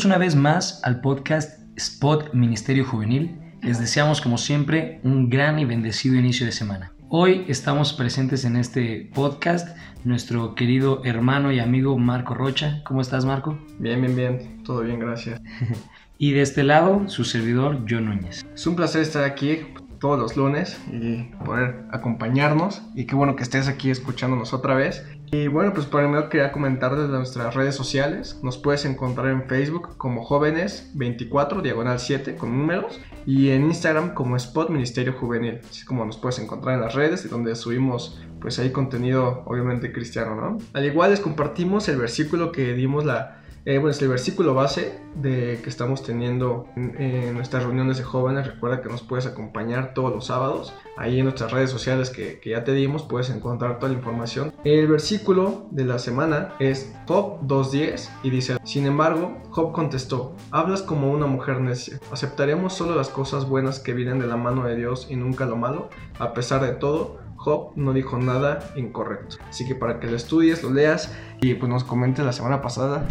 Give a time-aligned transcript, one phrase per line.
[0.00, 3.38] Bienvenidos una vez más al podcast Spot Ministerio Juvenil.
[3.60, 6.92] Les deseamos como siempre un gran y bendecido inicio de semana.
[7.10, 12.82] Hoy estamos presentes en este podcast nuestro querido hermano y amigo Marco Rocha.
[12.84, 13.58] ¿Cómo estás Marco?
[13.78, 14.64] Bien, bien, bien.
[14.64, 15.38] Todo bien, gracias.
[16.18, 18.46] y de este lado, su servidor, John Núñez.
[18.54, 19.58] Es un placer estar aquí
[20.00, 22.80] todos los lunes y poder acompañarnos.
[22.94, 25.04] Y qué bueno que estés aquí escuchándonos otra vez.
[25.32, 28.40] Y bueno, pues primero quería comentar desde nuestras redes sociales.
[28.42, 33.00] Nos puedes encontrar en Facebook como jóvenes24, diagonal 7 con números.
[33.26, 35.60] Y en Instagram como Spot Ministerio Juvenil.
[35.70, 39.92] Así como nos puedes encontrar en las redes y donde subimos pues ahí contenido obviamente
[39.92, 40.58] cristiano, ¿no?
[40.72, 44.98] Al igual les compartimos el versículo que dimos la eh, bueno, es el versículo base
[45.14, 48.46] de que estamos teniendo en, nuestras reuniones de jóvenes.
[48.46, 50.72] Recuerda que nos puedes acompañar todos los sábados.
[50.96, 54.52] Ahí en nuestras redes sociales que, que ya te dimos puedes encontrar toda la información.
[54.64, 60.82] El versículo de la semana es Job 2.10 y dice, sin embargo, Job contestó, hablas
[60.82, 62.00] como una mujer necia.
[62.12, 65.56] ¿Aceptaremos solo las cosas buenas que vienen de la mano de Dios y nunca lo
[65.56, 65.90] malo?
[66.18, 69.36] A pesar de todo, Job no dijo nada incorrecto.
[69.48, 73.08] Así que para que lo estudies, lo leas y pues nos comentes la semana pasada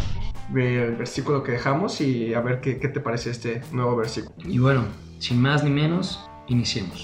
[0.56, 4.36] el versículo que dejamos y a ver qué, qué te parece este nuevo versículo.
[4.46, 4.86] Y bueno,
[5.20, 7.04] sin más ni menos, iniciemos.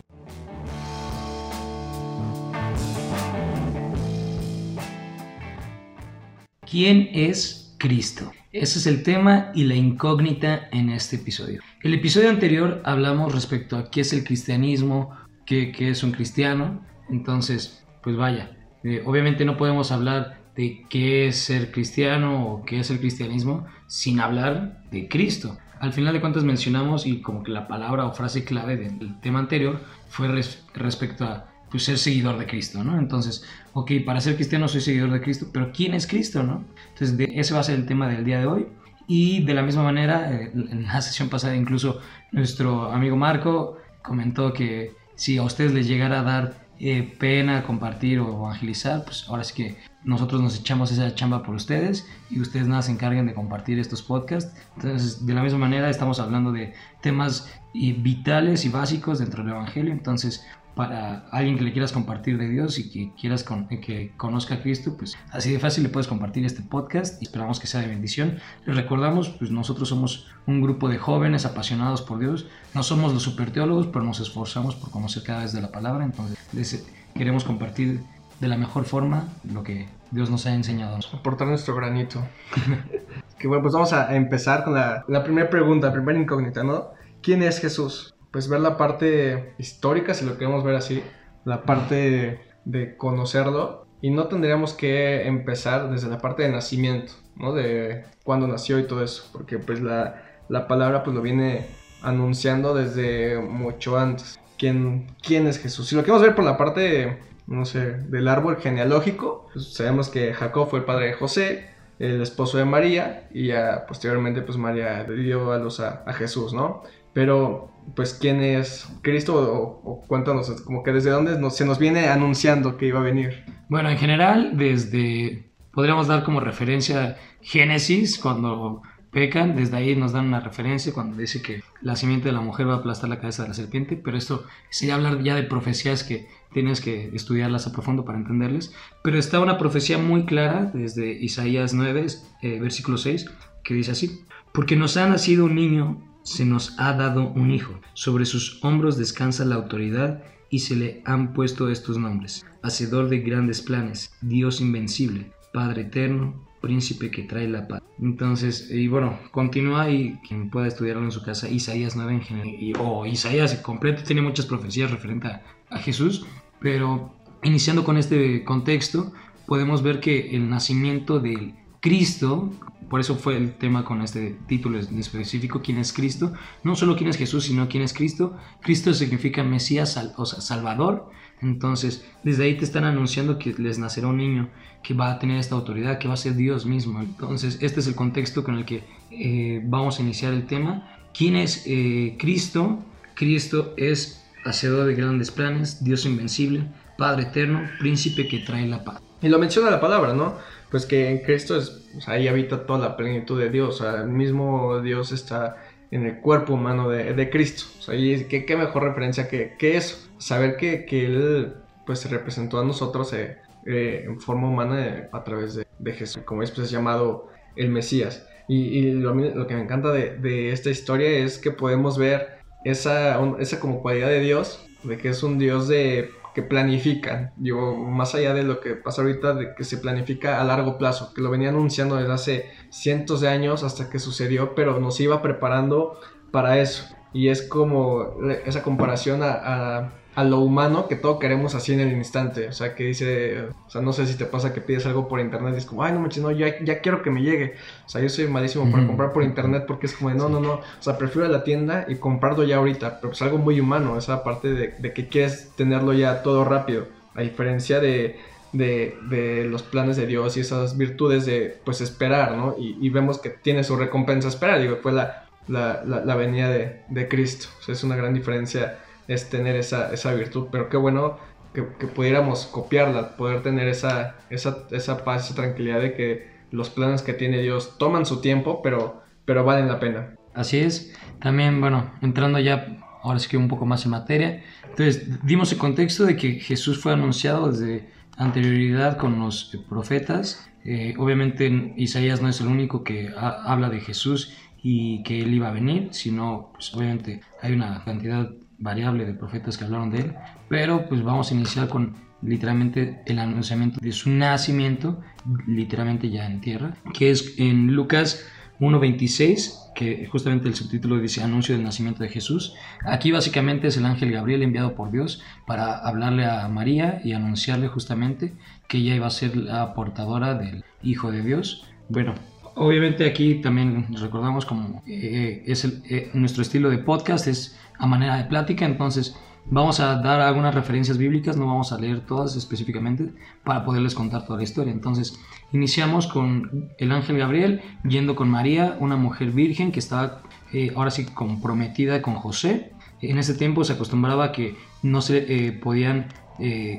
[6.70, 8.32] ¿Quién es Cristo?
[8.52, 11.62] Ese es el tema y la incógnita en este episodio.
[11.84, 15.12] El episodio anterior hablamos respecto a qué es el cristianismo,
[15.46, 16.84] qué, qué es un cristiano.
[17.10, 22.80] Entonces, pues vaya, eh, obviamente no podemos hablar de qué es ser cristiano o qué
[22.80, 25.58] es el cristianismo sin hablar de Cristo.
[25.80, 29.40] Al final de cuentas mencionamos y como que la palabra o frase clave del tema
[29.40, 30.28] anterior fue
[30.74, 32.98] respecto a pues, ser seguidor de Cristo, ¿no?
[32.98, 36.64] Entonces, ok, para ser cristiano soy seguidor de Cristo, pero ¿quién es Cristo, no?
[36.94, 38.68] Entonces, ese va a ser el tema del día de hoy.
[39.08, 42.00] Y de la misma manera, eh, en la sesión pasada incluso
[42.32, 48.20] nuestro amigo Marco comentó que si a ustedes les llegara a dar eh, pena compartir
[48.20, 52.68] o evangelizar, pues ahora sí que nosotros nos echamos esa chamba por ustedes y ustedes
[52.68, 54.54] nada se encarguen de compartir estos podcasts.
[54.76, 59.92] Entonces, de la misma manera, estamos hablando de temas vitales y básicos dentro del Evangelio.
[59.92, 63.46] Entonces, para alguien que le quieras compartir de Dios y que quieras
[63.82, 67.60] que conozca a Cristo, pues así de fácil le puedes compartir este podcast y esperamos
[67.60, 68.38] que sea de bendición.
[68.66, 72.48] Les recordamos, pues nosotros somos un grupo de jóvenes apasionados por Dios.
[72.74, 76.04] No somos los super teólogos, pero nos esforzamos por conocer cada vez de la palabra.
[76.04, 78.02] Entonces queremos compartir
[78.42, 81.00] de la mejor forma lo que Dios nos ha enseñado.
[81.14, 82.22] Aportar nuestro granito.
[83.40, 86.90] que bueno, pues vamos a empezar con la, la primera pregunta, la primera incógnita, ¿no?
[87.22, 88.15] ¿Quién es Jesús?
[88.36, 91.02] Pues ver la parte histórica, si lo queremos ver así,
[91.46, 93.88] la parte de conocerlo.
[94.02, 97.54] Y no tendríamos que empezar desde la parte de nacimiento, ¿no?
[97.54, 101.66] De cuándo nació y todo eso, porque pues la, la palabra pues lo viene
[102.02, 104.38] anunciando desde mucho antes.
[104.58, 105.88] ¿Quién, ¿Quién es Jesús?
[105.88, 107.18] Si lo queremos ver por la parte,
[107.48, 111.70] no sé, del árbol genealógico, pues sabemos que Jacob fue el padre de José,
[112.00, 113.52] el esposo de María, y
[113.88, 116.84] posteriormente pues María dio a luz a, a Jesús, ¿no?
[117.14, 122.78] Pero pues quién es Cristo o, cuéntanos, como que desde dónde se nos viene anunciando
[122.78, 123.46] que iba a venir.
[123.70, 128.82] Bueno, en general, desde, podríamos dar como referencia Génesis, cuando
[129.12, 132.68] pecan, desde ahí nos dan una referencia cuando dice que la simiente de la mujer
[132.68, 136.04] va a aplastar la cabeza de la serpiente, pero esto sería hablar ya de profecías
[136.04, 138.74] que tienes que estudiarlas a profundo para entenderles,
[139.04, 142.08] pero está una profecía muy clara desde Isaías 9,
[142.42, 143.26] eh, versículo 6,
[143.64, 147.80] que dice así, porque nos ha nacido un niño se nos ha dado un hijo.
[147.94, 152.46] Sobre sus hombros descansa la autoridad y se le han puesto estos nombres.
[152.64, 157.84] Hacedor de grandes planes, Dios invencible, Padre eterno, príncipe que trae la paz.
[158.02, 162.74] Entonces, y bueno, continúa y quien pueda estudiarlo en su casa, Isaías 9 en general,
[162.80, 166.26] o Isaías completo tiene muchas profecías referentes a, a Jesús,
[166.60, 167.14] pero
[167.44, 169.14] iniciando con este contexto,
[169.46, 172.52] podemos ver que el nacimiento de Cristo
[172.90, 176.34] por eso fue el tema con este título en específico, ¿quién es Cristo?
[176.64, 178.38] No solo quién es Jesús, sino quién es Cristo.
[178.62, 181.10] Cristo significa Mesías, o sea, Salvador.
[181.42, 184.50] Entonces, desde ahí te están anunciando que les nacerá un niño
[184.84, 187.02] que va a tener esta autoridad, que va a ser Dios mismo.
[187.02, 190.88] Entonces, este es el contexto con el que eh, vamos a iniciar el tema.
[191.14, 192.80] ¿Quién es eh, Cristo?
[193.16, 196.68] Cristo es hacedor de grandes planes, Dios invencible,
[196.98, 199.05] Padre eterno, príncipe que trae la paz.
[199.26, 200.36] Y lo menciona la palabra, ¿no?
[200.70, 205.12] pues que en Cristo es, ahí habita toda la plenitud de Dios, el mismo Dios
[205.12, 205.58] está
[205.90, 209.98] en el cuerpo humano de, de Cristo, o sea, ¿qué, mejor referencia que, que eso,
[210.18, 211.54] saber que, que, Él
[211.86, 216.44] pues se representó a nosotros eh, eh, en forma humana a través de, Jesús, como
[216.44, 218.28] es pues es llamado el Mesías.
[218.48, 223.18] Y, lo, lo, que me encanta de, de, esta historia es que podemos ver esa,
[223.40, 228.14] esa como cualidad de Dios, de que es un Dios de que planifican, digo, más
[228.14, 231.32] allá de lo que pasa ahorita, de que se planifica a largo plazo, que lo
[231.32, 235.98] venía anunciando desde hace cientos de años hasta que sucedió, pero nos iba preparando
[236.32, 236.94] para eso.
[237.14, 239.92] Y es como esa comparación a a
[240.24, 242.48] lo humano que todo queremos así en el instante.
[242.48, 245.20] O sea, que dice, o sea, no sé si te pasa que pides algo por
[245.20, 247.56] internet y es como, ay, no manches, no, ya, ya quiero que me llegue.
[247.86, 250.54] O sea, yo soy malísimo para comprar por internet porque es como, no, no, no.
[250.54, 253.02] O sea, prefiero a la tienda y comprarlo ya ahorita.
[253.02, 256.88] Pero es algo muy humano, esa parte de, de que quieres tenerlo ya todo rápido.
[257.14, 258.18] A diferencia de,
[258.54, 262.56] de, de, los planes de Dios y esas virtudes de, pues, esperar, ¿no?
[262.58, 264.62] Y, y vemos que tiene su recompensa esperar.
[264.62, 267.48] Digo, fue la, la, la, la venida de, de Cristo.
[267.60, 271.18] O sea, es una gran diferencia es tener esa, esa virtud, pero qué bueno
[271.54, 277.02] que, pudiéramos copiarla, poder tener esa, esa, esa paz, esa tranquilidad de que los planes
[277.02, 280.16] que tiene Dios toman su tiempo, pero, pero valen la pena.
[280.34, 280.94] Así es.
[281.20, 284.44] También, bueno, entrando ya ahora sí que un poco más en materia.
[284.64, 290.50] Entonces, dimos el contexto de que Jesús fue anunciado desde anterioridad con los profetas.
[290.64, 295.50] Eh, obviamente Isaías no es el único que habla de Jesús y que él iba
[295.50, 300.16] a venir, sino pues obviamente hay una cantidad variable de profetas que hablaron de él,
[300.50, 305.02] pero pues vamos a iniciar con literalmente el anunciamiento de su nacimiento,
[305.48, 308.26] literalmente ya en tierra, que es en Lucas
[308.60, 312.56] 1.26, que justamente el subtítulo dice Anuncio del nacimiento de Jesús.
[312.86, 317.68] Aquí básicamente es el ángel Gabriel enviado por Dios para hablarle a María y anunciarle
[317.68, 318.34] justamente
[318.68, 321.68] que ella iba a ser la portadora del Hijo de Dios.
[321.90, 322.16] Bueno,
[322.56, 328.18] obviamente aquí también recordamos como eh, es eh, nuestro estilo de podcast, es a manera
[328.18, 329.16] de plática, entonces
[329.46, 333.14] vamos a dar algunas referencias bíblicas, no vamos a leer todas específicamente
[333.44, 334.74] para poderles contar toda la historia.
[334.74, 335.20] Entonces,
[335.52, 340.90] iniciamos con el ángel Gabriel yendo con María, una mujer virgen que estaba eh, ahora
[340.90, 342.72] sí comprometida con José.
[343.02, 346.08] En ese tiempo se acostumbraba que no se podían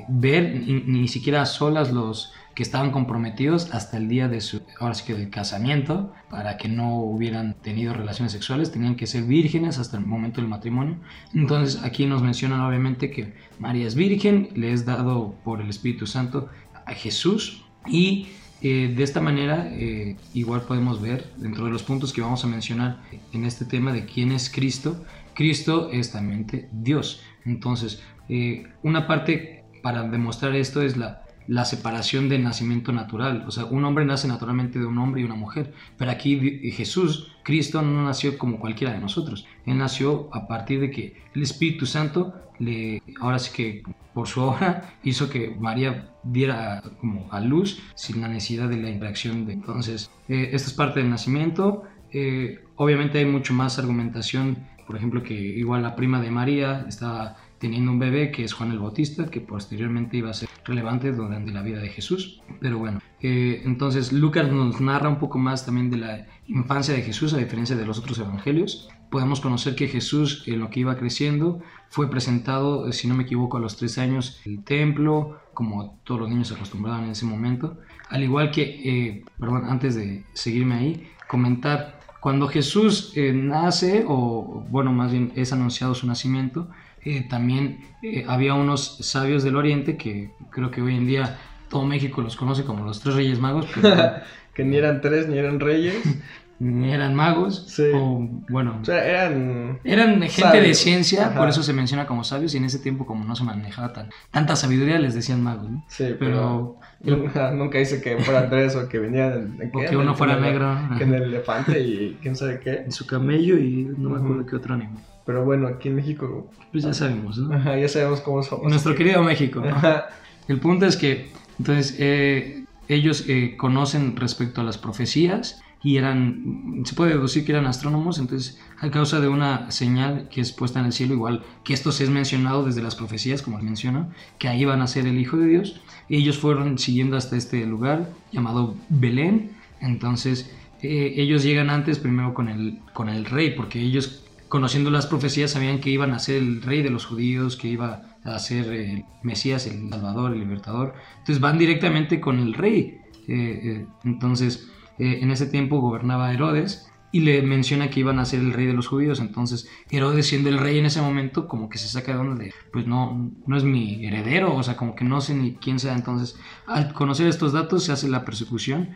[0.09, 4.95] ver ni, ni, siquiera solas los que estaban comprometidos hasta el día de su ahora
[4.95, 9.77] sí que del casamiento para que no hubieran tenido relaciones sexuales tenían que ser vírgenes
[9.77, 10.97] hasta el momento del matrimonio.
[11.35, 16.07] Entonces aquí nos mencionan obviamente que María es virgen le es dado por el Espíritu
[16.07, 16.49] Santo
[16.87, 18.29] a Jesús y
[18.63, 22.47] eh, de esta manera eh, igual podemos ver dentro de los puntos que vamos a
[22.47, 23.03] mencionar
[23.33, 25.05] en este tema de quién es Cristo.
[25.35, 27.21] Cristo es también Dios.
[27.45, 33.45] Entonces eh, una parte para demostrar esto es la, la separación de nacimiento natural.
[33.47, 35.73] O sea, un hombre nace naturalmente de un hombre y una mujer.
[35.97, 36.39] Pero aquí
[36.71, 39.45] Jesús, Cristo, no nació como cualquiera de nosotros.
[39.65, 43.83] Él nació a partir de que el Espíritu Santo le, ahora sí que
[44.13, 48.89] por su obra hizo que María diera como a luz sin la necesidad de la
[48.89, 54.57] interacción de entonces eh, esto es parte del nacimiento eh, obviamente hay mucho más argumentación
[54.87, 58.71] por ejemplo que igual la prima de María estaba teniendo un bebé que es Juan
[58.71, 62.41] el Bautista, que posteriormente iba a ser relevante durante la vida de Jesús.
[62.59, 67.01] Pero bueno, eh, entonces Lucas nos narra un poco más también de la infancia de
[67.01, 68.89] Jesús, a diferencia de los otros evangelios.
[69.09, 73.57] Podemos conocer que Jesús, en lo que iba creciendo, fue presentado, si no me equivoco,
[73.57, 77.25] a los tres años en el templo, como todos los niños se acostumbraban en ese
[77.25, 77.77] momento.
[78.09, 84.65] Al igual que, eh, perdón, antes de seguirme ahí, comentar, cuando Jesús eh, nace, o
[84.69, 86.69] bueno, más bien es anunciado su nacimiento,
[87.07, 91.37] eh, también eh, había unos sabios del Oriente que creo que hoy en día
[91.69, 93.67] todo México los conoce como los tres reyes magos.
[94.53, 95.95] que ni eran tres, ni eran reyes.
[96.59, 97.65] ni eran magos.
[97.67, 97.83] Sí.
[97.93, 98.79] O, bueno.
[98.81, 99.79] O sea, eran.
[99.83, 102.53] Eran gente de ciencia, por eso se menciona como sabios.
[102.53, 105.69] Y en ese tiempo, como no se manejaba tan, tanta sabiduría, les decían magos.
[105.69, 105.85] ¿no?
[105.87, 106.77] Sí, pero.
[107.01, 109.59] nunca, dice que fueran tres o que venían.
[109.73, 110.75] o que uno fuera negro.
[110.97, 112.81] Que en el elefante y quién sabe qué.
[112.81, 115.03] En su camello y no me acuerdo qué otro animal.
[115.27, 116.49] Pero bueno, aquí en México.
[116.71, 117.53] Pues ya sabemos, ¿no?
[117.53, 118.69] Ajá, ya sabemos cómo somos.
[118.69, 119.61] Nuestro querido México.
[119.61, 120.07] Ajá.
[120.47, 121.29] El punto es que,
[121.59, 127.51] entonces, eh, ellos eh, conocen respecto a las profecías y eran, se puede deducir que
[127.51, 131.43] eran astrónomos, entonces, a causa de una señal que es puesta en el cielo, igual
[131.65, 134.07] que esto se es mencionado desde las profecías, como menciona,
[134.39, 138.09] que ahí van a ser el Hijo de Dios, ellos fueron siguiendo hasta este lugar
[138.31, 144.23] llamado Belén, entonces, eh, ellos llegan antes primero con el, con el rey, porque ellos
[144.49, 148.03] conociendo las profecías, sabían que iban a ser el rey de los judíos, que iba
[148.23, 150.93] a ser el Mesías, el Salvador, el Libertador.
[151.19, 152.99] Entonces van directamente con el rey.
[153.27, 158.25] Eh, eh, entonces, eh, en ese tiempo gobernaba Herodes y le menciona que iban a
[158.25, 159.19] ser el rey de los judíos.
[159.19, 162.53] Entonces, Herodes siendo el rey en ese momento, como que se saca de onda de,
[162.71, 165.93] pues no, no es mi heredero, o sea, como que no sé ni quién sea.
[165.93, 168.89] Entonces, al conocer estos datos se hace la persecución.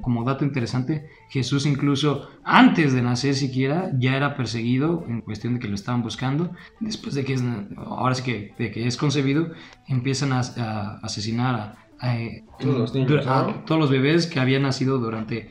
[0.00, 5.60] como dato interesante, Jesús incluso antes de nacer siquiera ya era perseguido en cuestión de
[5.60, 6.52] que lo estaban buscando.
[6.80, 7.42] Después de que es,
[7.76, 9.52] ahora sí que, de que es concebido,
[9.88, 15.50] empiezan a, a asesinar a eh, todos, los todos los bebés que habían nacido durante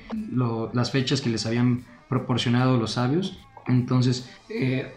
[0.73, 3.39] las fechas que les habían proporcionado los sabios.
[3.67, 4.93] Entonces eh,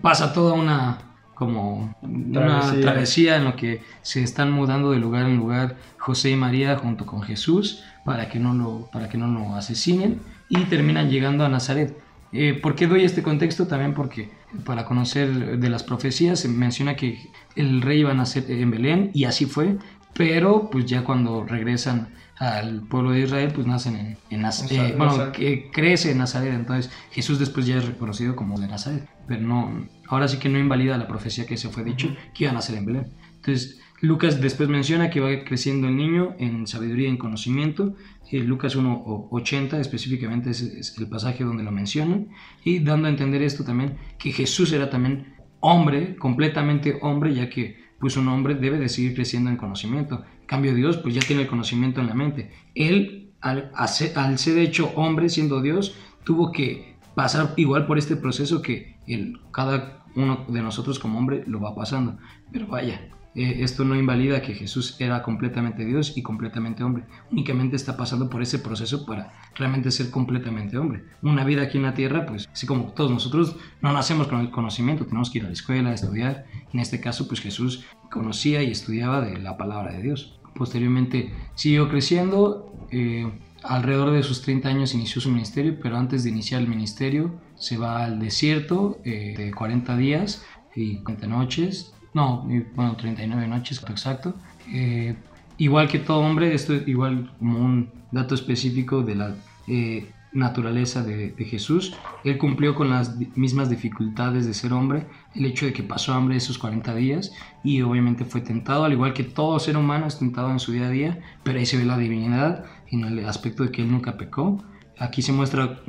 [0.00, 0.98] pasa toda una
[1.34, 1.94] como
[2.32, 2.72] travesía.
[2.72, 6.76] una travesía en lo que se están mudando de lugar en lugar José y María
[6.78, 11.44] junto con Jesús para que no lo, para que no lo asesinen y terminan llegando
[11.44, 11.98] a Nazaret.
[12.32, 13.66] Eh, ¿Por qué doy este contexto?
[13.66, 14.30] También porque
[14.64, 17.18] para conocer de las profecías se menciona que
[17.54, 19.76] el rey iba a nacer en Belén y así fue,
[20.16, 22.08] pero pues ya cuando regresan
[22.38, 26.52] al pueblo de Israel, pues nacen en, en Nazaret, eh, bueno, que crece en Nazaret,
[26.52, 30.58] entonces Jesús después ya es reconocido como de Nazaret, pero no, ahora sí que no
[30.58, 33.12] invalida la profecía que se fue dicho que iba a nacer en Belén.
[33.36, 37.94] Entonces, Lucas después menciona que va creciendo el niño en sabiduría y en conocimiento.
[38.30, 42.28] Y Lucas 1.80 específicamente es, es, el pasaje donde lo mencionan.
[42.64, 47.85] Y dando a entender esto también, que Jesús era también hombre, completamente hombre, ya que
[47.98, 50.24] pues un hombre debe de seguir creciendo en conocimiento.
[50.40, 52.50] En cambio Dios pues ya tiene el conocimiento en la mente.
[52.74, 58.62] Él al, al ser hecho hombre siendo Dios tuvo que pasar igual por este proceso
[58.62, 62.18] que el, cada uno de nosotros como hombre lo va pasando.
[62.52, 67.04] Pero vaya, eh, esto no invalida que Jesús era completamente Dios y completamente hombre.
[67.30, 71.04] Únicamente está pasando por ese proceso para realmente ser completamente hombre.
[71.20, 74.50] Una vida aquí en la tierra, pues así como todos nosotros, no nacemos con el
[74.50, 76.46] conocimiento, tenemos que ir a la escuela, a estudiar.
[76.72, 80.40] En este caso, pues Jesús conocía y estudiaba de la palabra de Dios.
[80.54, 82.72] Posteriormente siguió creciendo.
[82.90, 83.30] Eh,
[83.62, 87.76] alrededor de sus 30 años inició su ministerio, pero antes de iniciar el ministerio se
[87.76, 90.42] va al desierto eh, de 40 días
[90.74, 94.34] y 40 noches no, bueno, 39 noches, exacto.
[94.72, 95.14] Eh,
[95.58, 99.34] igual que todo hombre, esto es igual como un dato específico de la
[99.68, 101.94] eh, naturaleza de, Jesús.
[102.24, 106.36] Él cumplió con las mismas dificultades de ser hombre, el hecho de que pasó hambre
[106.36, 107.32] esos 40 días
[107.62, 110.86] y obviamente fue tentado, al igual que todo ser humano es tentado en su día
[110.86, 114.16] a día, pero ahí se ve la divinidad en el aspecto de que él nunca
[114.16, 114.64] pecó.
[114.98, 115.80] Aquí se muestra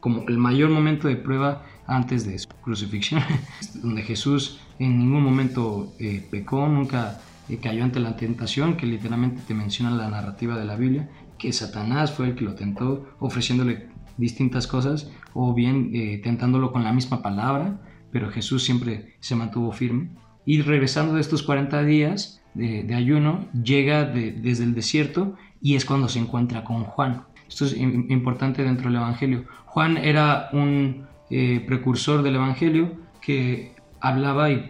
[0.00, 3.22] como el mayor momento de prueba antes de su crucifixión,
[3.82, 9.42] donde Jesús en ningún momento eh, pecó, nunca eh, cayó ante la tentación, que literalmente
[9.46, 13.88] te menciona la narrativa de la Biblia, que Satanás fue el que lo tentó ofreciéndole
[14.16, 17.80] distintas cosas o bien eh, tentándolo con la misma palabra,
[18.12, 20.10] pero Jesús siempre se mantuvo firme.
[20.46, 26.08] Y regresando de estos 40 días de, ayuno, llega desde el desierto y es cuando
[26.08, 27.24] se encuentra con Juan.
[27.48, 29.44] Esto es importante dentro del Evangelio.
[29.66, 34.68] Juan era un eh, precursor del Evangelio que hablaba y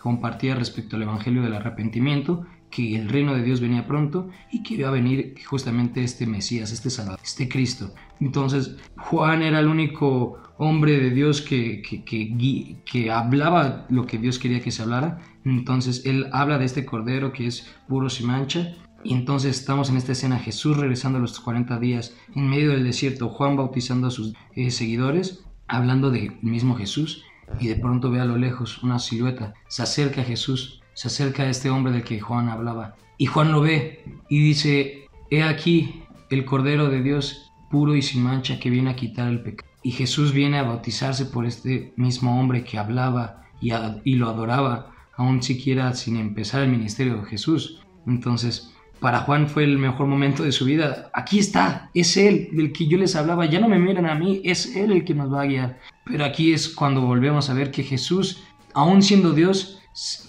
[0.00, 4.74] compartía respecto al Evangelio del arrepentimiento, que el reino de Dios venía pronto y que
[4.74, 7.94] iba a venir justamente este Mesías, este Salvador, este Cristo.
[8.20, 14.18] Entonces Juan era el único hombre de Dios que, que, que, que, hablaba lo que
[14.18, 15.20] Dios quería que se hablara.
[15.44, 18.74] Entonces él habla de este cordero que es puro sin mancha.
[19.04, 22.84] Y entonces estamos en esta escena, Jesús regresando a los 40 días en medio del
[22.84, 27.24] desierto, Juan bautizando a sus eh, seguidores hablando del mismo Jesús
[27.60, 31.44] y de pronto ve a lo lejos una silueta, se acerca a Jesús, se acerca
[31.44, 36.02] a este hombre del que Juan hablaba y Juan lo ve y dice, he aquí
[36.30, 39.70] el Cordero de Dios puro y sin mancha que viene a quitar el pecado.
[39.82, 45.42] Y Jesús viene a bautizarse por este mismo hombre que hablaba y, lo adoraba, aún
[45.42, 47.82] siquiera sin empezar el ministerio de Jesús.
[48.06, 48.71] Entonces,
[49.02, 51.10] para Juan fue el mejor momento de su vida.
[51.12, 53.46] Aquí está, es Él del que yo les hablaba.
[53.46, 55.80] Ya no me miran a mí, es Él el que nos va a guiar.
[56.04, 58.44] Pero aquí es cuando volvemos a ver que Jesús,
[58.74, 59.82] aún siendo Dios,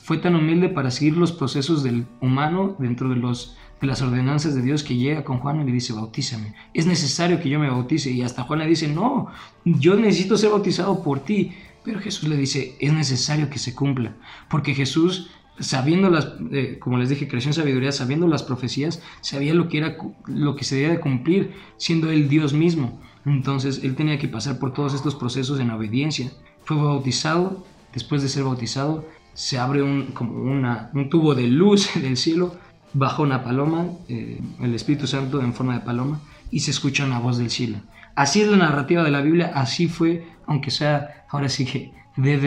[0.04, 4.56] fue tan humilde para seguir los procesos del humano dentro de, los, de las ordenanzas
[4.56, 6.56] de Dios que llega con Juan y le dice, bautízame.
[6.74, 8.10] Es necesario que yo me bautice.
[8.10, 9.28] Y hasta Juan le dice, no,
[9.64, 11.54] yo necesito ser bautizado por ti.
[11.86, 14.16] Pero Jesús le dice, es necesario que se cumpla.
[14.50, 19.54] Porque Jesús sabiendo las, eh, como les dije, creció en sabiduría, sabiendo las profecías, sabía
[19.54, 23.00] lo que era, lo que se debía de cumplir, siendo él Dios mismo.
[23.26, 26.32] Entonces él tenía que pasar por todos estos procesos en obediencia.
[26.66, 31.90] Fue bautizado, después de ser bautizado, se abre un, como una, un tubo de luz
[32.02, 32.56] del cielo,
[32.94, 36.20] baja una paloma, eh, el Espíritu Santo en forma de paloma,
[36.52, 37.78] y se escucha una voz del cielo.
[38.16, 41.92] Así es la narrativa de la Biblia, así fue, aunque sea ahora sí que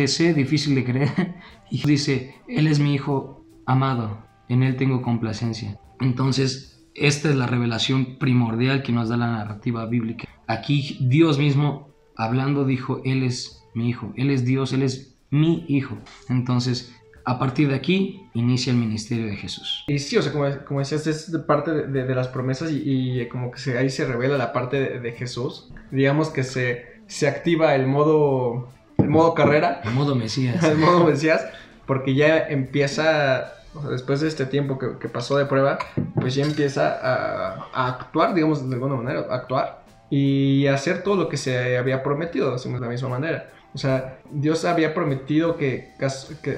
[0.07, 1.35] ser difícil de creer.
[1.69, 5.81] Y dice, Él es mi hijo amado, en Él tengo complacencia.
[6.01, 10.29] Entonces, esta es la revelación primordial que nos da la narrativa bíblica.
[10.47, 15.65] Aquí Dios mismo hablando dijo, Él es mi hijo, Él es Dios, Él es mi
[15.69, 15.99] hijo.
[16.29, 16.95] Entonces,
[17.27, 19.85] a partir de aquí inicia el ministerio de Jesús.
[19.89, 23.59] Y sí, o sea, como, como decías, es parte de, las promesas y, como que
[23.59, 25.73] se, ahí se revela la parte de, Jesús.
[25.91, 28.69] Digamos que se, se activa el modo,
[29.07, 29.81] el modo carrera.
[29.85, 30.63] El modo Mesías.
[30.65, 31.47] el modo Mesías,
[31.87, 33.53] porque ya empieza,
[33.91, 35.79] después de este tiempo que, pasó de prueba,
[36.15, 41.17] pues ya empieza a, a, actuar, digamos, de alguna manera, a actuar y hacer todo
[41.17, 43.51] lo que se había prometido, de la misma manera.
[43.75, 45.93] O sea, Dios había prometido que,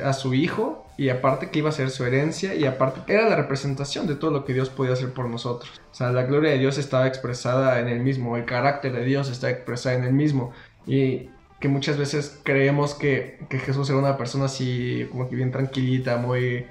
[0.05, 3.37] a su hijo y aparte que iba a ser su herencia y aparte era la
[3.37, 5.81] representación de todo lo que Dios podía hacer por nosotros.
[5.91, 9.31] O sea, la gloria de Dios estaba expresada en el mismo, el carácter de Dios
[9.31, 10.53] está expresado en el mismo.
[10.87, 15.51] Y que muchas veces creemos que, que Jesús era una persona así como que bien
[15.51, 16.67] tranquilita, muy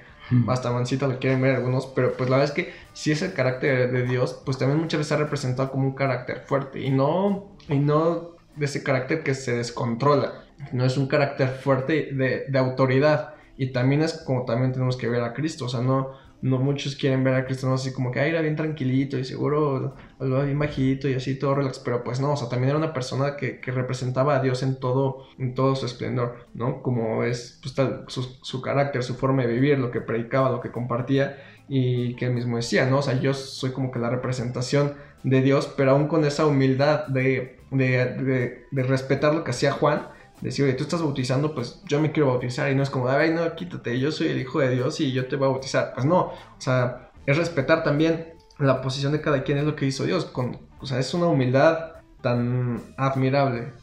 [0.47, 3.33] hasta mancita lo quieren ver algunos, pero pues la verdad es que si es el
[3.33, 7.55] carácter de Dios, pues también muchas veces ha representado como un carácter fuerte y no,
[7.69, 12.59] y no de ese carácter que se descontrola, no es un carácter fuerte de, de
[12.59, 16.59] autoridad y también es como también tenemos que ver a Cristo, o sea, no, no
[16.59, 20.59] muchos quieren ver a Cristo así como que era bien tranquilito y seguro lo bien
[20.59, 23.59] bajito y así todo relax, pero pues no, o sea, también era una persona que,
[23.59, 26.81] que representaba a Dios en todo, en todo su esplendor, ¿no?
[26.81, 30.61] Como es pues, tal, su, su, carácter, su forma de vivir, lo que predicaba, lo
[30.61, 32.99] que compartía y que él mismo decía, ¿no?
[32.99, 37.07] O sea, yo soy como que la representación de Dios, pero aún con esa humildad
[37.07, 40.07] de, de, de, de respetar lo que hacía Juan,
[40.41, 42.71] decir, oye, tú estás bautizando, pues yo me quiero bautizar.
[42.71, 45.27] Y no es como, ay, no, quítate, yo soy el hijo de Dios y yo
[45.27, 45.93] te voy a bautizar.
[45.93, 49.85] Pues no, o sea, es respetar también la posición de cada quien, es lo que
[49.85, 50.25] hizo Dios.
[50.25, 51.91] Con, o sea, es una humildad
[52.21, 53.73] tan admirable.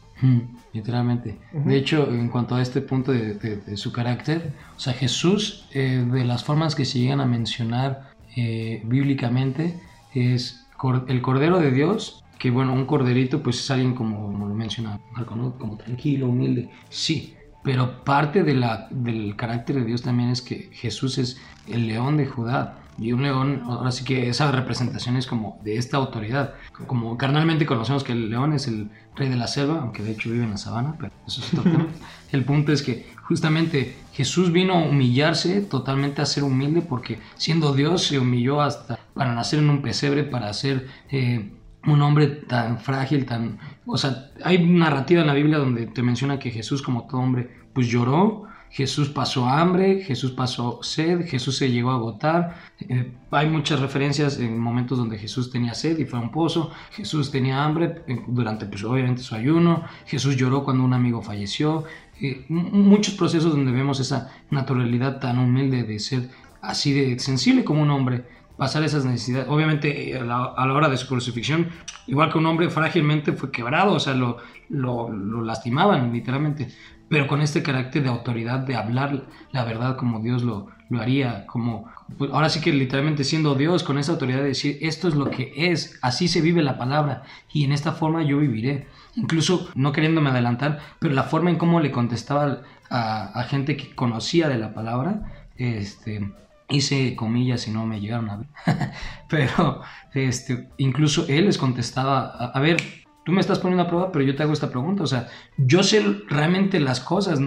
[0.73, 1.37] Literalmente.
[1.51, 6.23] De hecho, en cuanto a este punto de, su carácter, o sea, Jesús, eh, de
[6.23, 9.79] las formas que se llegan a mencionar eh, bíblicamente,
[10.13, 10.65] es
[11.07, 15.77] el Cordero de Dios que bueno, un corderito pues es alguien como, lo menciona como
[15.77, 17.33] tranquilo, humilde, sí,
[17.63, 22.17] pero parte de la, del carácter de Dios también es que Jesús es el león
[22.17, 22.77] de Judá.
[22.99, 26.53] Y un león, ahora sí que esa representación es como de esta autoridad.
[26.85, 30.29] Como carnalmente conocemos que el león es el rey de la selva, aunque de hecho
[30.29, 31.87] vive en la sabana, pero eso es otro tema.
[32.31, 37.73] El punto es que justamente Jesús vino a humillarse totalmente a ser humilde porque siendo
[37.73, 41.49] Dios se humilló hasta para nacer en un pesebre, para ser eh,
[41.87, 43.59] un hombre tan frágil, tan...
[43.85, 47.49] O sea, hay narrativa en la Biblia donde te menciona que Jesús como todo hombre,
[47.73, 52.57] pues lloró, Jesús pasó hambre, Jesús pasó sed, Jesús se llegó a agotar.
[52.81, 56.71] Eh, hay muchas referencias en momentos donde Jesús tenía sed y fue a un pozo,
[56.91, 61.85] Jesús tenía hambre eh, durante pues obviamente su ayuno, Jesús lloró cuando un amigo falleció.
[62.19, 66.29] Eh, muchos procesos donde vemos esa naturalidad tan humilde de ser
[66.61, 68.25] así de sensible como un hombre
[68.57, 69.47] pasar esas necesidades.
[69.49, 71.69] Obviamente, eh, a la, hora de su crucifixión,
[72.07, 74.37] igual que un hombre frágilmente fue quebrado, o sea, lo,
[74.69, 76.69] lo, lastimaban literalmente,
[77.09, 81.45] pero con este carácter de autoridad, de hablar la verdad como Dios lo, lo haría,
[81.45, 81.85] como
[82.17, 85.29] pues, ahora sí que literalmente siendo Dios, con esa autoridad de decir, esto es lo
[85.29, 88.87] que es, así se vive la palabra, y en esta forma yo viviré.
[89.17, 93.95] Incluso, no queriéndome adelantar, pero la forma en cómo le contestaba a, a gente que
[93.95, 96.33] conocía de la palabra, este,
[96.69, 98.47] hice comillas y no me llegaron a ver.
[99.29, 99.81] pero
[100.13, 102.77] este, incluso él les contestaba, a, ver,
[103.23, 105.03] tú me estás poniendo a prueba, pero yo te hago esta pregunta.
[105.03, 107.39] O sea, yo sé realmente las cosas,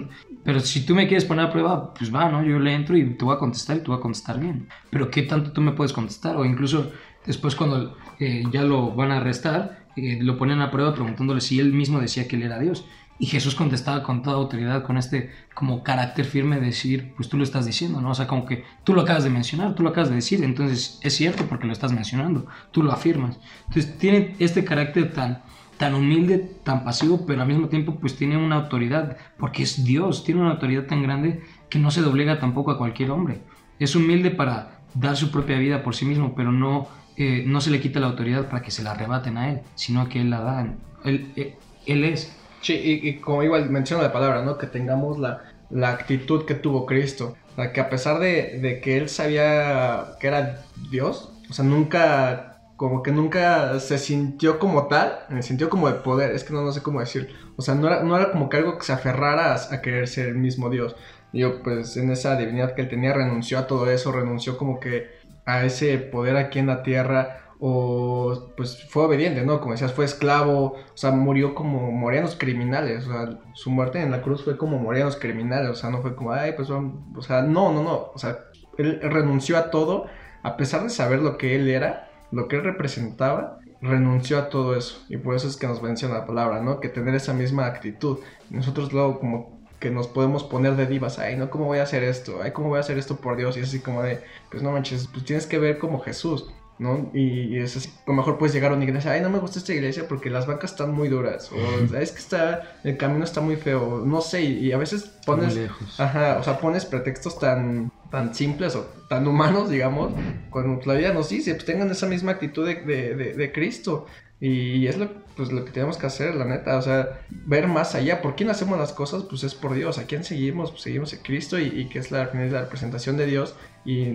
[0.45, 2.43] pero si tú me quieres poner a prueba, pues va, ¿no?
[2.43, 4.69] Yo le entro y te voy a contestar y te voy a contestar bien.
[4.91, 6.37] Pero ¿qué tanto tú me puedes contestar?
[6.37, 6.93] O incluso
[7.27, 11.59] después cuando eh, ya lo van a arrestar, eh, lo ponen a prueba preguntándole si
[11.59, 12.87] él mismo decía que él era Dios.
[13.21, 17.37] Y Jesús contestaba con toda autoridad, con este como carácter firme de decir, pues tú
[17.37, 18.11] lo estás diciendo, ¿no?
[18.11, 21.01] O sea, como que tú lo acabas de mencionar, tú lo acabas de decir, entonces
[21.03, 23.39] es cierto porque lo estás mencionando, tú lo afirmas.
[23.67, 25.43] Entonces tiene este carácter tan,
[25.79, 30.23] tan humilde, tan pasivo, pero al mismo tiempo pues tiene una autoridad, porque es Dios,
[30.23, 33.41] tiene una autoridad tan grande que no se doblega tampoco a cualquier hombre.
[33.81, 37.71] Es humilde para dar su propia vida por sí mismo, pero no, eh, no se
[37.71, 40.41] le quita la autoridad para que se la arrebaten a él, sino que él la
[40.41, 40.63] da.
[41.05, 41.55] Él, él,
[41.87, 42.38] él es.
[42.61, 44.59] Sí, y, como igual menciono la palabra, ¿no?
[44.59, 47.37] Que tengamos la, la actitud que tuvo Cristo.
[47.57, 52.61] O que a pesar de, de, que él sabía que era Dios, o sea, nunca,
[52.77, 56.63] como que nunca se sintió como tal, se sintió como de poder, es que no,
[56.63, 57.35] no sé cómo decir.
[57.57, 60.07] O sea, no era, no era como que algo que se aferrara a, a querer
[60.07, 60.95] ser el mismo Dios.
[61.33, 65.09] Yo, pues, en esa divinidad que él tenía, renunció a todo eso, renunció como que
[65.45, 69.61] a ese poder aquí en la tierra, o pues fue obediente, ¿no?
[69.61, 74.11] Como decías, fue esclavo, o sea, murió como morían criminales, o sea, su muerte en
[74.11, 77.43] la cruz fue como morían criminales, o sea, no fue como, ay, pues, o sea,
[77.43, 78.39] no, no, no, o sea,
[78.79, 80.07] él renunció a todo,
[80.43, 84.77] a pesar de saber lo que él era, lo que él representaba, renunció a todo
[84.77, 85.05] eso.
[85.09, 86.81] Y por eso es que nos menciona la palabra, ¿no?
[86.81, 88.19] Que tener esa misma actitud.
[88.51, 92.03] Nosotros luego como que nos podemos poner de divas, ay, no, ¿cómo voy a hacer
[92.03, 92.41] esto?
[92.43, 93.57] Ay, ¿cómo voy a hacer esto por Dios?
[93.57, 96.53] Y así como de, pues no manches, pues tienes que ver como Jesús.
[96.79, 97.11] ¿No?
[97.13, 99.59] Y, es así, a lo mejor puedes llegar a una iglesia, ay, no me gusta
[99.59, 103.41] esta iglesia porque las bancas están muy duras, o es que está, el camino está
[103.41, 105.59] muy feo, no sé, y, a veces pones,
[105.99, 110.13] ajá, o sea, pones pretextos tan, tan simples o tan humanos, digamos,
[110.51, 114.07] cuando la vida nos dice, pues tengan esa misma actitud de, de, de Cristo,
[114.41, 117.95] y es lo, pues, lo que tenemos que hacer, la neta, o sea, ver más
[117.95, 118.21] allá.
[118.21, 119.23] ¿Por quién hacemos las cosas?
[119.23, 119.97] Pues es por Dios.
[119.99, 120.73] ¿A quién seguimos?
[120.73, 123.55] Pues seguimos a Cristo y, que es la, la representación de Dios.
[123.85, 124.09] Y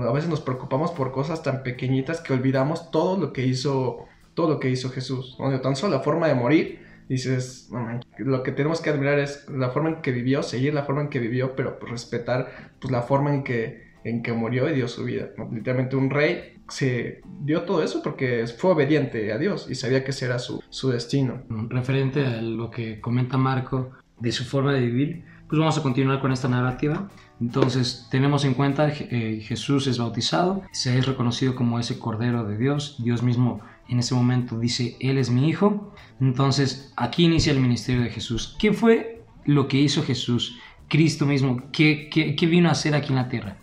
[0.00, 4.48] a veces nos preocupamos por cosas tan pequeñitas que olvidamos todo lo que hizo, todo
[4.48, 5.36] lo que hizo Jesús.
[5.40, 5.60] ¿no?
[5.60, 9.70] Tan solo la forma de morir, dices, no, lo que tenemos que admirar es la
[9.70, 13.02] forma en que vivió, seguir la forma en que vivió, pero pues, respetar pues, la
[13.02, 15.30] forma en que, en que murió y dio su vida.
[15.50, 20.12] Literalmente un rey se dio todo eso porque fue obediente a Dios y sabía que
[20.12, 21.42] ese era su, su destino.
[21.68, 26.20] Referente a lo que comenta Marco de su forma de vivir, pues vamos a continuar
[26.20, 27.08] con esta narrativa.
[27.40, 32.56] Entonces tenemos en cuenta eh, Jesús es bautizado, se es reconocido como ese Cordero de
[32.56, 35.92] Dios, Dios mismo en ese momento dice, Él es mi Hijo.
[36.20, 38.56] Entonces aquí inicia el ministerio de Jesús.
[38.60, 40.58] ¿Qué fue lo que hizo Jesús?
[40.86, 43.56] Cristo mismo, ¿qué, qué, qué vino a hacer aquí en la tierra?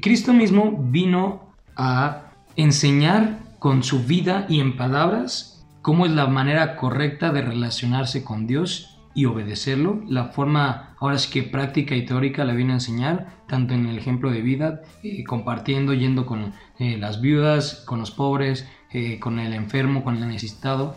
[0.00, 6.76] Cristo mismo vino a enseñar con su vida y en palabras cómo es la manera
[6.76, 10.02] correcta de relacionarse con Dios y obedecerlo.
[10.08, 13.98] La forma, ahora sí que práctica y teórica la viene a enseñar, tanto en el
[13.98, 19.38] ejemplo de vida, eh, compartiendo, yendo con eh, las viudas, con los pobres, eh, con
[19.38, 20.96] el enfermo, con el necesitado.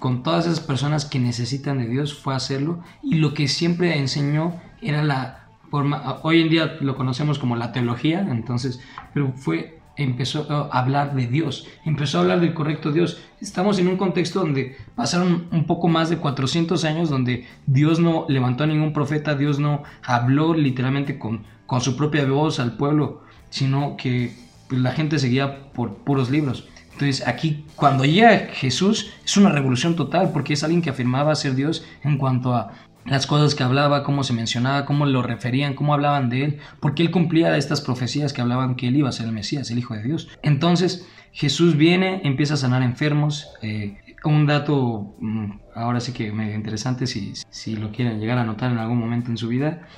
[0.00, 3.96] con todas esas personas que necesitan de Dios fue a hacerlo y lo que siempre
[3.96, 8.80] enseñó era la forma, hoy en día lo conocemos como la teología, entonces,
[9.14, 13.22] pero fue empezó a hablar de Dios, empezó a hablar del correcto Dios.
[13.40, 18.26] Estamos en un contexto donde pasaron un poco más de 400 años donde Dios no
[18.28, 23.22] levantó a ningún profeta, Dios no habló literalmente con, con su propia voz al pueblo,
[23.50, 24.34] sino que
[24.68, 26.68] pues, la gente seguía por puros libros.
[26.92, 31.54] Entonces aquí cuando llega Jesús es una revolución total porque es alguien que afirmaba ser
[31.54, 32.72] Dios en cuanto a
[33.04, 37.02] las cosas que hablaba, cómo se mencionaba, cómo lo referían, cómo hablaban de él, porque
[37.02, 39.94] él cumplía estas profecías que hablaban que él iba a ser el Mesías, el Hijo
[39.94, 40.28] de Dios.
[40.42, 43.48] Entonces Jesús viene, empieza a sanar enfermos.
[43.62, 48.44] Eh, un dato mm, ahora sí que medio interesante si, si lo quieren llegar a
[48.44, 49.88] notar en algún momento en su vida.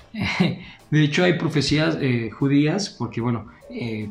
[0.90, 4.10] de hecho hay profecías eh, judías, porque bueno, eh,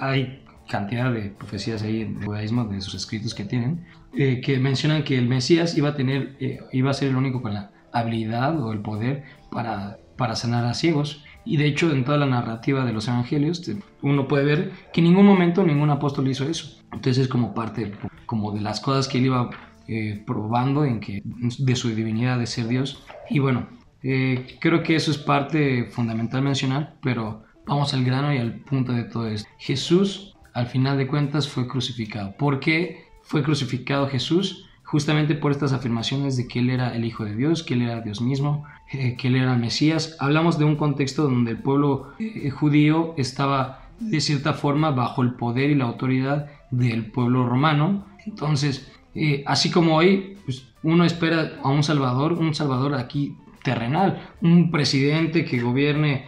[0.00, 5.18] hay cantidad de profecías ahí en judaísmo, de sus escritos que tienen, que mencionan que
[5.18, 6.36] el Mesías iba a tener,
[6.72, 10.74] iba a ser el único con la habilidad o el poder para, para sanar a
[10.74, 11.24] ciegos.
[11.44, 13.68] Y de hecho, en toda la narrativa de los evangelios,
[14.02, 16.78] uno puede ver que en ningún momento ningún apóstol hizo eso.
[16.92, 17.92] Entonces es como parte
[18.26, 19.50] como de las cosas que él iba
[19.88, 23.02] eh, probando en que, de su divinidad de ser Dios.
[23.28, 23.68] Y bueno,
[24.02, 28.92] eh, creo que eso es parte fundamental mencionar, pero vamos al grano y al punto
[28.92, 29.48] de todo esto.
[29.58, 32.36] Jesús, al final de cuentas, fue crucificado.
[32.36, 34.69] ¿Por qué fue crucificado Jesús?
[34.90, 38.00] Justamente por estas afirmaciones de que Él era el Hijo de Dios, que Él era
[38.00, 40.16] Dios mismo, eh, que Él era el Mesías.
[40.18, 45.34] Hablamos de un contexto donde el pueblo eh, judío estaba de cierta forma bajo el
[45.34, 48.04] poder y la autoridad del pueblo romano.
[48.26, 54.32] Entonces, eh, así como hoy, pues, uno espera a un Salvador, un Salvador aquí terrenal,
[54.42, 56.26] un presidente que gobierne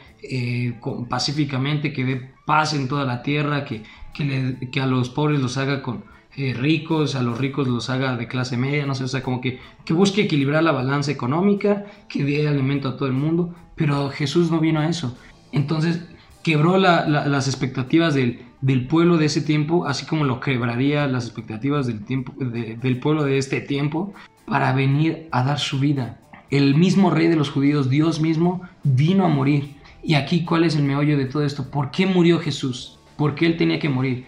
[1.10, 3.82] pacíficamente, que dé paz en toda la tierra, que,
[4.14, 6.04] que a los pobres los haga con,
[6.36, 9.40] eh, ricos, a los ricos los haga de clase media, no sé, o sea, como
[9.40, 14.08] que, que busque equilibrar la balanza económica, que dé alimento a todo el mundo, pero
[14.08, 15.16] Jesús no vino a eso.
[15.52, 16.06] Entonces
[16.42, 21.86] quebró las expectativas del, del, pueblo de ese tiempo, así como lo quebraría las expectativas
[21.86, 24.14] del, tiempo, del pueblo de este tiempo,
[24.46, 26.18] para venir a dar su vida.
[26.50, 29.74] El mismo rey de los judíos, Dios mismo, vino a morir.
[30.02, 31.70] Y aquí, ¿cuál es el meollo de todo esto?
[31.70, 32.98] ¿Por qué murió Jesús?
[33.16, 34.26] ¿Por qué él tenía que morir?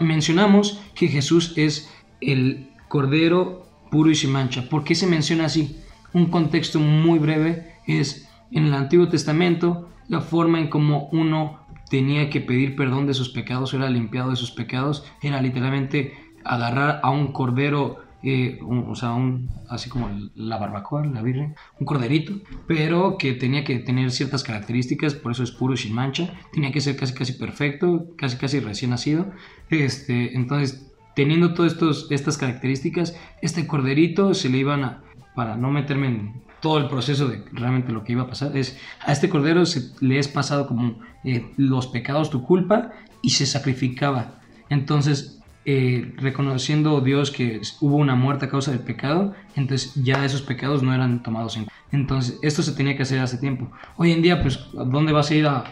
[0.00, 4.68] Mencionamos que Jesús es el Cordero puro y sin mancha.
[4.68, 5.80] ¿Por qué se menciona así?
[6.12, 12.30] Un contexto muy breve es en el Antiguo Testamento la forma en cómo uno tenía
[12.30, 17.10] que pedir perdón de sus pecados, era limpiado de sus pecados, era literalmente agarrar a
[17.10, 23.18] un cordero eh, o sea, un, así como la barbacoa, la virgen, un corderito, pero
[23.18, 26.96] que tenía que tener ciertas características, por eso es puro sin mancha, tenía que ser
[26.96, 29.30] casi casi perfecto, casi casi recién nacido,
[29.70, 31.76] este, entonces teniendo todas
[32.10, 35.04] estas características, este corderito se le iban a,
[35.36, 38.76] para no meterme en todo el proceso de realmente lo que iba a pasar, es
[39.04, 42.90] a este cordero se, le es pasado como eh, los pecados, tu culpa,
[43.22, 44.40] y se sacrificaba.
[44.68, 45.35] Entonces
[45.68, 50.84] eh, reconociendo Dios que hubo una muerte a causa del pecado, entonces ya esos pecados
[50.84, 51.74] no eran tomados en cuenta.
[51.90, 53.72] Entonces, esto se tenía que hacer hace tiempo.
[53.96, 55.64] Hoy en día, pues, ¿dónde vas a ir a,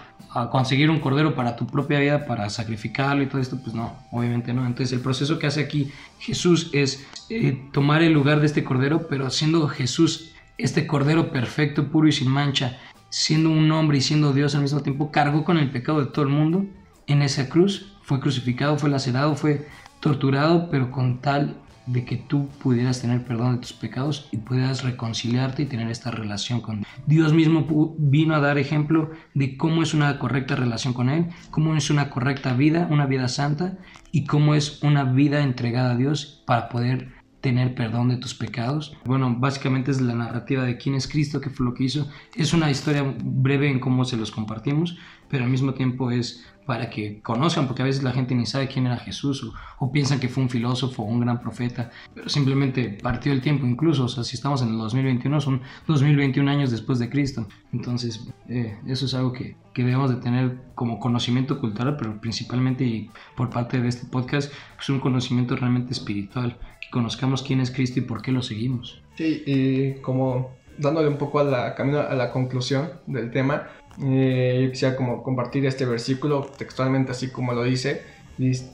[0.50, 3.60] conseguir un cordero para tu propia vida, para sacrificarlo y todo esto?
[3.62, 4.66] Pues no, obviamente no.
[4.66, 9.06] Entonces, el proceso que hace aquí Jesús es eh, tomar el lugar de este cordero,
[9.08, 12.78] pero siendo Jesús este cordero perfecto, puro y sin mancha,
[13.10, 16.24] siendo un hombre y siendo Dios al mismo tiempo, cargó con el pecado de todo
[16.24, 16.66] el mundo
[17.06, 19.68] en esa cruz, fue crucificado, fue lacerado, fue
[20.04, 24.84] torturado, pero con tal de que tú pudieras tener perdón de tus pecados y pudieras
[24.84, 27.32] reconciliarte y tener esta relación con Dios.
[27.32, 31.88] Mismo vino a dar ejemplo de cómo es una correcta relación con Él, cómo es
[31.88, 33.78] una correcta vida, una vida santa
[34.12, 37.08] y cómo es una vida entregada a Dios para poder
[37.40, 38.96] tener perdón de tus pecados.
[39.06, 42.08] Bueno, básicamente es la narrativa de quién es Cristo, qué fue lo que hizo.
[42.34, 46.90] Es una historia breve en cómo se los compartimos, pero al mismo tiempo es para
[46.90, 50.28] que conozcan, porque a veces la gente ni sabe quién era Jesús o, piensan que
[50.28, 54.34] fue un filósofo un gran profeta, pero simplemente partió el tiempo incluso, o sea, si
[54.34, 57.46] estamos en el 2021, son 2021 años después de Cristo.
[57.72, 62.84] Entonces, eh, eso es algo que, que, debemos de tener como conocimiento cultural, pero principalmente
[62.84, 67.70] y por parte de este podcast, pues un conocimiento realmente espiritual, que conozcamos quién es
[67.70, 69.02] Cristo y por qué lo seguimos.
[69.16, 73.68] Sí, y como dándole un poco a la, camino a la conclusión del tema,
[74.02, 78.02] eh, yo quisiera como compartir este versículo textualmente así como lo dice.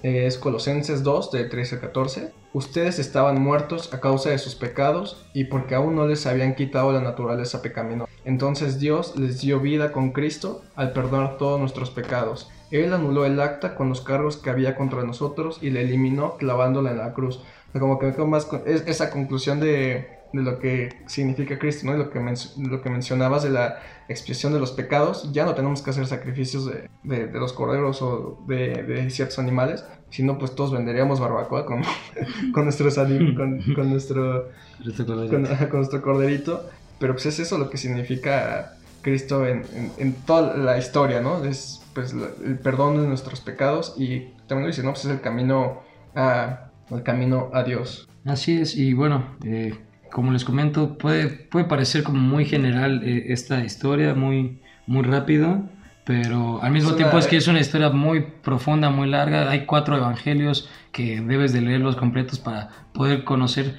[0.02, 2.32] Es Colosenses 2, de 13 a 14.
[2.54, 6.92] Ustedes estaban muertos a causa de sus pecados y porque aún no les habían quitado
[6.92, 8.10] la naturaleza pecaminosa.
[8.24, 12.50] Entonces Dios les dio vida con Cristo al perdonar todos nuestros pecados.
[12.70, 16.92] Él anuló el acta con los cargos que había contra nosotros y la eliminó clavándola
[16.92, 17.42] en la cruz.
[17.78, 21.96] Como que más con esa conclusión de, de lo que significa Cristo, ¿no?
[21.96, 22.20] lo que,
[22.58, 26.66] lo que mencionabas de la expiación de los pecados, ya no tenemos que hacer sacrificios
[26.66, 26.88] de,
[27.26, 31.82] de, los corderos o de, de, ciertos animales, sino pues todos venderíamos barbacoa con,
[32.52, 34.50] con, nuestros con, con, nuestro,
[35.30, 39.64] con, nuestro corderito, pero pues es eso lo que significa Cristo en,
[39.96, 41.44] en, toda la historia, ¿no?
[41.44, 42.14] Es pues
[42.44, 44.90] el perdón de nuestros pecados y también lo dice, ¿no?
[44.90, 45.80] Pues es el camino
[46.14, 48.08] a, el camino a Dios.
[48.24, 49.74] Así es, y bueno, eh,
[50.12, 55.62] como les comento, puede, puede parecer como muy general eh, esta historia, muy, muy rápido,
[56.04, 59.50] pero al mismo tiempo es que es una historia muy profunda, muy larga.
[59.50, 63.76] Hay cuatro evangelios que debes de leerlos completos para poder conocer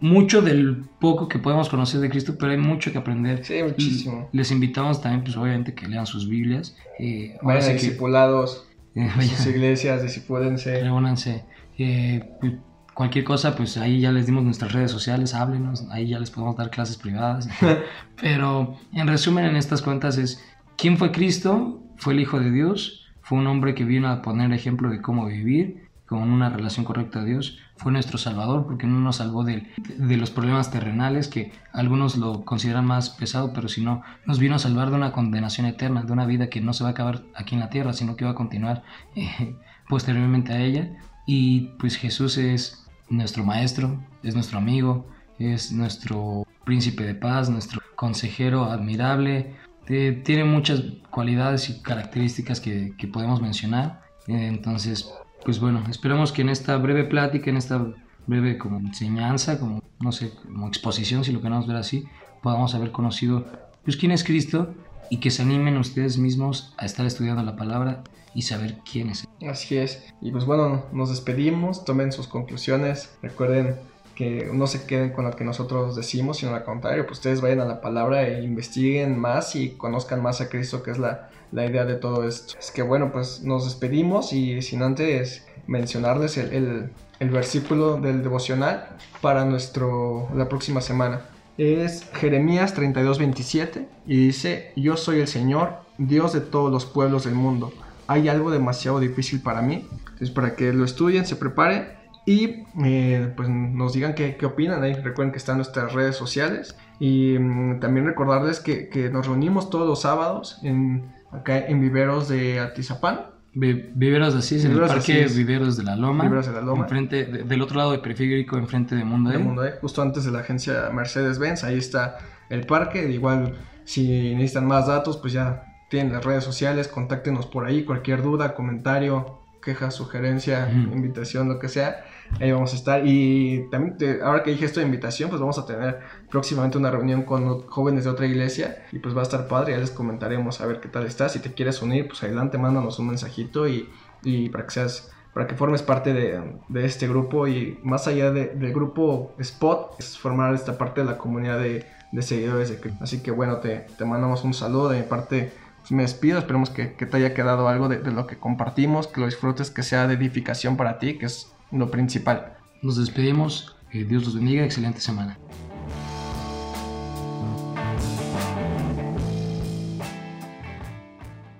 [0.00, 3.44] mucho del poco que podemos conocer de Cristo, pero hay mucho que aprender.
[3.44, 4.28] Sí, muchísimo.
[4.32, 6.76] Les invitamos también, pues obviamente, que lean sus Biblias.
[6.98, 10.82] Eh, Vayan discipulados, eh, sus iglesias, discipúlense.
[10.82, 11.44] Reúnanse.
[11.78, 12.54] Eh, pues,
[12.98, 16.56] cualquier cosa, pues ahí ya les dimos nuestras redes sociales, háblenos, ahí ya les podemos
[16.56, 17.48] dar clases privadas.
[18.20, 20.44] Pero en resumen, en estas cuentas es,
[20.76, 21.80] ¿quién fue Cristo?
[21.96, 25.26] Fue el Hijo de Dios, fue un hombre que vino a poner ejemplo de cómo
[25.26, 29.68] vivir con una relación correcta a Dios, fue nuestro Salvador porque no nos salvó de,
[29.96, 34.56] de, los problemas terrenales que algunos lo consideran más pesado, pero si no, nos vino
[34.56, 37.22] a salvar de una condenación eterna, de una vida que no se va a acabar
[37.36, 38.82] aquí en la tierra, sino que va a continuar
[39.14, 39.54] eh,
[39.88, 40.96] posteriormente a ella.
[41.26, 45.06] Y pues Jesús es nuestro maestro, es nuestro amigo,
[45.38, 49.54] es nuestro príncipe de paz, nuestro consejero admirable.
[49.86, 54.02] tiene muchas cualidades y características que, podemos mencionar.
[54.26, 55.10] entonces,
[55.44, 57.86] pues bueno, esperamos que en esta breve plática, en esta
[58.26, 62.04] breve como enseñanza, como no sé, como exposición, si lo queremos ver así,
[62.42, 63.46] podamos haber conocido
[63.84, 64.74] pues quién es Cristo
[65.10, 68.02] y que se animen ustedes mismos a estar estudiando la palabra
[68.34, 69.26] y saber quién es.
[69.48, 70.04] Así es.
[70.20, 73.76] Y pues bueno, nos despedimos, tomen sus conclusiones, recuerden
[74.14, 77.60] que no se queden con lo que nosotros decimos, sino al contrario, pues ustedes vayan
[77.60, 81.66] a la palabra e investiguen más y conozcan más a Cristo, que es la, la
[81.66, 82.54] idea de todo esto.
[82.58, 86.90] Es que bueno, pues nos despedimos y sin antes mencionarles el, el,
[87.20, 88.88] el versículo del devocional
[89.20, 91.22] para nuestro, la próxima semana.
[91.58, 97.34] Es Jeremías 32:27 y dice, yo soy el Señor, Dios de todos los pueblos del
[97.34, 97.72] mundo
[98.08, 99.86] hay algo demasiado difícil para mí.
[100.00, 101.90] Entonces, para que lo estudien, se preparen
[102.24, 104.82] y eh, pues nos digan qué, qué, opinan.
[104.82, 106.74] Ahí recuerden que están nuestras redes sociales.
[106.98, 112.28] Y mm, también recordarles que, que, nos reunimos todos los sábados en, acá en Viveros
[112.28, 113.26] de Atizapán.
[113.58, 116.24] Viveros de Asís, en el parque Viveros de la Loma.
[116.24, 116.84] Viveros de la Loma.
[116.84, 119.38] Enfrente, del otro lado de Periférico, enfrente de Mundo E.
[119.38, 121.64] Mundo e, justo antes de la agencia Mercedes-Benz.
[121.64, 122.18] Ahí está
[122.50, 123.10] el parque.
[123.10, 128.22] Igual, si necesitan más datos, pues ya tienen las redes sociales, contáctenos por ahí, cualquier
[128.22, 132.04] duda, comentario, queja, sugerencia, invitación, lo que sea,
[132.40, 133.06] ahí vamos a estar.
[133.06, 137.22] Y también, ahora que dije esto de invitación, pues vamos a tener próximamente una reunión
[137.22, 140.66] con jóvenes de otra iglesia y pues va a estar padre, ya les comentaremos a
[140.66, 141.28] ver qué tal está.
[141.28, 143.88] Si te quieres unir, pues adelante, mándanos un mensajito y,
[144.22, 148.32] y para que seas para que formes parte de, de este grupo y más allá
[148.32, 152.80] de, del grupo Spot, es formar esta parte de la comunidad de, de seguidores de
[152.80, 153.04] Cristo.
[153.04, 155.52] Así que bueno, te, te, mandamos un saludo de mi parte.
[155.78, 159.20] Pues me despido, esperemos que, te haya quedado algo de, de lo que compartimos, que
[159.20, 161.26] lo disfrutes, que sea de edificación para ti, que
[161.72, 162.56] lo principal.
[162.82, 165.38] Nos despedimos, que Dios los bendiga, excelente semana.